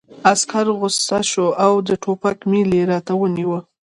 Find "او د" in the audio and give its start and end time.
1.65-1.89